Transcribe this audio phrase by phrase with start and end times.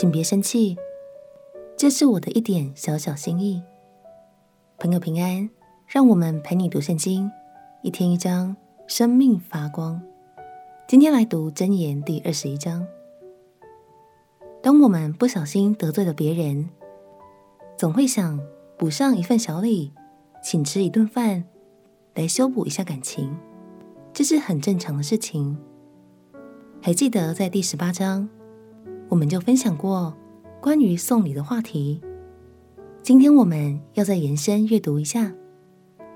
[0.00, 0.78] 请别生气，
[1.76, 3.62] 这是我的一点小小心意。
[4.78, 5.50] 朋友平安，
[5.86, 7.30] 让我们陪你读圣经，
[7.82, 10.00] 一天一章，生命发光。
[10.88, 12.86] 今天来读箴言第二十一章。
[14.62, 16.70] 当我们不小心得罪了别人，
[17.76, 18.40] 总会想
[18.78, 19.92] 补上一份小礼，
[20.42, 21.44] 请吃一顿饭，
[22.14, 23.36] 来修补一下感情，
[24.14, 25.58] 这是很正常的事情。
[26.80, 28.26] 还记得在第十八章，
[29.10, 30.16] 我们就分享过
[30.60, 32.00] 关于送礼的话题。
[33.02, 35.34] 今天我们要再延伸阅读一下，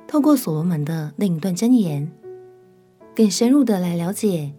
[0.07, 2.09] 透过所罗门的另一段箴言，
[3.13, 4.53] 更深入的来了解，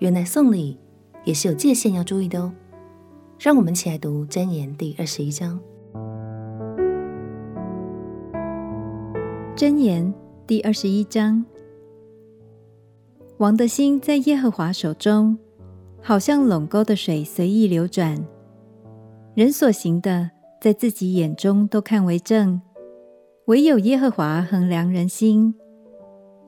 [0.00, 0.80] 原来送礼
[1.24, 2.52] 也是有界限要注意的哦。
[3.38, 5.60] 让我们一起来读箴言第二十一章。
[9.54, 10.12] 箴言
[10.44, 11.44] 第二十一章：
[13.36, 15.38] 王的心在耶和华手中。
[16.06, 18.24] 好像垄沟的水随意流转，
[19.34, 20.30] 人所行的，
[20.60, 22.62] 在自己眼中都看为正，
[23.46, 25.52] 唯有耶和华衡量人心。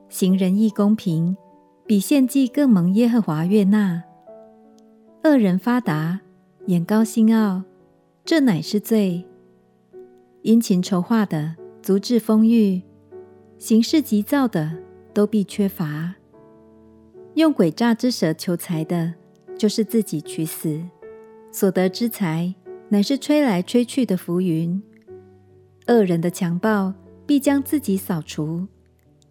[0.07, 1.35] 行仁义公平，
[1.85, 4.01] 比献祭更蒙耶和华悦纳。
[5.25, 6.21] 恶人发达，
[6.67, 7.63] 眼高心傲，
[8.23, 9.25] 这乃是罪。
[10.41, 12.81] 殷勤筹划的，足智丰裕；
[13.57, 14.71] 行事急躁的，
[15.13, 16.15] 都必缺乏。
[17.33, 19.15] 用诡诈之舌求财的，
[19.59, 20.81] 就是自己取死，
[21.51, 22.55] 所得之财
[22.87, 24.81] 乃是吹来吹去的浮云。
[25.87, 26.93] 恶人的强暴
[27.25, 28.65] 必将自己扫除，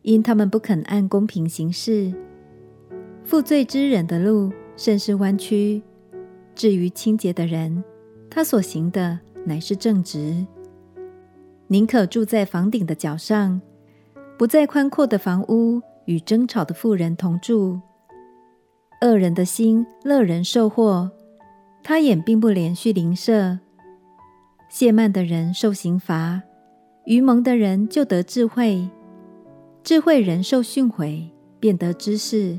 [0.03, 2.13] 因他们不肯按公平行事。
[3.25, 5.81] 负罪之人的路甚是弯曲，
[6.55, 7.83] 至于清洁的人，
[8.29, 10.47] 他所行的乃是正直。
[11.69, 13.59] 宁可住在房顶的角上，
[14.37, 17.81] 不在宽阔的房屋与争吵的妇人同住。
[19.01, 21.11] 恶人的心乐人受祸，
[21.85, 23.61] 他眼并不怜恤邻舍。
[24.69, 26.43] 亵慢的人受刑罚，
[27.05, 28.89] 愚蒙的人就得智慧。
[29.85, 31.29] 智慧人受训诲，
[31.61, 32.59] 便得知识。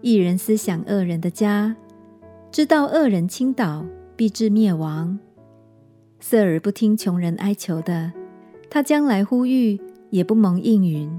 [0.00, 1.74] 一人思想恶人的家，
[2.52, 3.84] 知道恶人倾倒，
[4.14, 5.18] 必致灭亡。
[6.20, 8.12] 色而不听穷人哀求的，
[8.70, 9.80] 他将来呼吁，
[10.10, 11.10] 也不蒙应允。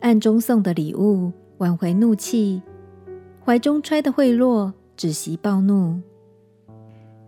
[0.00, 2.60] 暗中送的礼物，挽回怒气。
[3.48, 5.98] 怀中揣的贿赂，只习暴怒；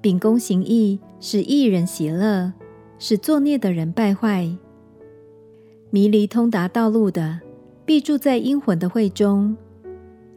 [0.03, 2.53] 秉公行义，使义人喜乐，
[2.99, 4.47] 使作孽的人败坏。
[5.89, 7.41] 迷离通达道路的，
[7.87, 9.57] 必住在阴魂的会中；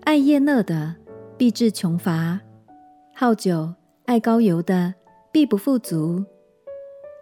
[0.06, 0.96] 爱宴乐的，
[1.38, 2.40] 必致穷乏；
[3.14, 3.74] 好酒、
[4.06, 4.94] 爱高油的，
[5.34, 6.24] 必不富足。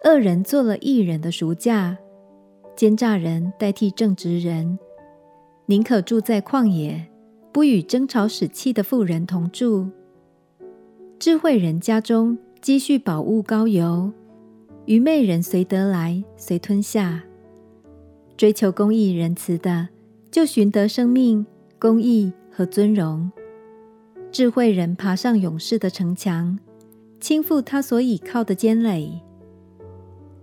[0.04, 1.98] 恶人做了义人的赎价，
[2.76, 4.78] 奸诈人代替正直人，
[5.66, 7.08] 宁可住在旷野。
[7.52, 9.88] 不与争吵使气的妇人同住。
[11.18, 14.10] 智慧人家中积蓄宝物高油，
[14.86, 17.22] 愚昧人随得来随吞下。
[18.36, 19.88] 追求公义仁慈的，
[20.30, 21.46] 就寻得生命、
[21.78, 23.30] 公义和尊荣。
[24.32, 26.58] 智慧人爬上勇士的城墙，
[27.20, 29.20] 倾覆他所倚靠的坚垒。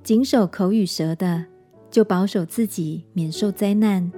[0.04, 1.46] 谨守口与舌的，
[1.90, 4.12] 就保守自己免受灾难。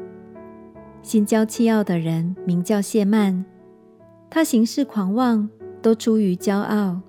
[1.02, 3.44] 心骄气傲的人名叫谢曼，
[4.30, 5.50] 他行事狂妄，
[5.82, 7.02] 都出于骄傲。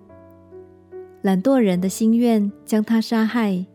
[1.21, 3.67] 懒惰人的心愿将他杀害，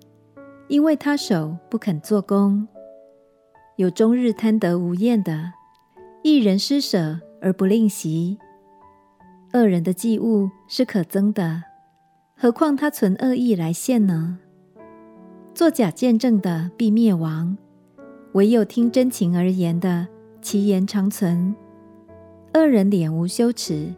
[0.67, 2.67] 因为他手不肯做工。
[3.77, 5.53] 有终日贪得无厌的，
[6.23, 8.39] 一人施舍而不吝惜。
[9.53, 11.63] 恶人的祭物是可憎的，
[12.35, 14.39] 何况他存恶意来献呢？
[15.53, 17.57] 作假见证的必灭亡。
[18.37, 20.07] 唯有听真情而言的，
[20.43, 21.55] 其言长存。
[22.53, 23.95] 恶人脸无羞耻，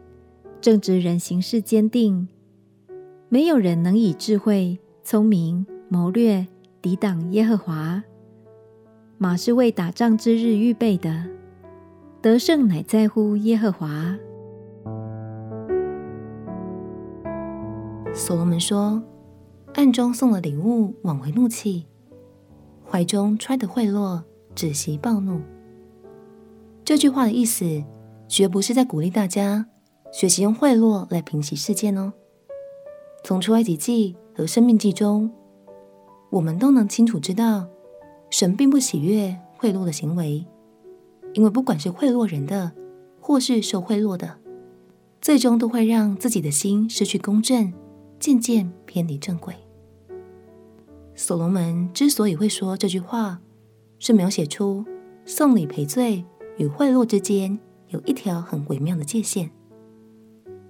[0.62, 2.26] 正直人行事坚定。
[3.28, 6.46] 没有人能以智慧、聪明、谋略
[6.80, 8.02] 抵挡耶和华。
[9.18, 11.26] 马是为打仗之日预备的，
[12.22, 14.16] 得胜乃在乎耶和华。
[18.14, 19.02] 所罗门说
[19.76, 21.84] ：“暗中送了礼物，挽回怒气。”
[22.90, 24.22] 怀中揣的贿赂，
[24.54, 25.40] 止息暴怒。
[26.84, 27.84] 这句话的意思，
[28.28, 29.66] 绝不是在鼓励大家
[30.12, 32.12] 学习用贿赂来平息事件哦。
[33.22, 35.30] 从出埃及记和生命记中，
[36.30, 37.68] 我们都能清楚知道，
[38.30, 40.44] 神并不喜悦贿赂的行为，
[41.34, 42.72] 因为不管是贿赂人的，
[43.20, 44.38] 或是受贿赂的，
[45.20, 47.72] 最终都会让自己的心失去公正，
[48.18, 49.54] 渐渐偏离正轨。
[51.14, 53.40] 所罗门之所以会说这句话，
[54.00, 54.84] 是描写出
[55.26, 56.24] 送礼赔罪
[56.56, 57.56] 与贿赂之间
[57.88, 59.50] 有一条很微妙的界限，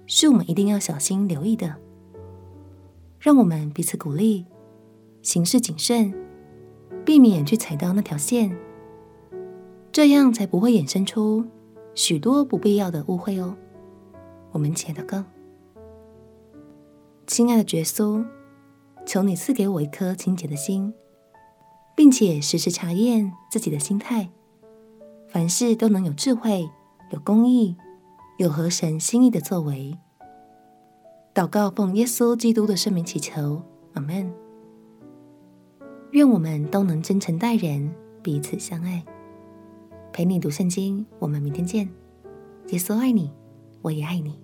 [0.05, 1.77] 是我们一定要小心留意的，
[3.19, 4.45] 让我们彼此鼓励，
[5.21, 6.13] 行事谨慎，
[7.05, 8.55] 避免去踩到那条线，
[9.93, 11.45] 这样才不会衍生出
[11.95, 13.55] 许多不必要的误会哦。
[14.51, 15.23] 我们一起祷告，
[17.25, 18.25] 亲爱的耶稣，
[19.05, 20.93] 求你赐给我一颗清洁的心，
[22.01, 24.27] 并且时时查验自己的心态，
[25.27, 26.67] 凡事都能有智慧、
[27.11, 27.75] 有公义、
[28.39, 29.95] 有合神心意的作为。
[31.31, 33.61] 祷告奉耶稣基督的圣名祈求，
[33.93, 34.33] 阿门。
[36.09, 37.93] 愿我们都能真诚待人，
[38.23, 39.05] 彼此相爱。
[40.11, 41.87] 陪你读圣经，我们明天见。
[42.69, 43.31] 耶稣爱你，
[43.83, 44.39] 我也爱你。